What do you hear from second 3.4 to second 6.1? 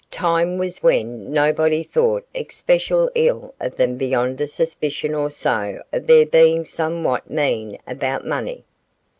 of them beyond a suspicion or so of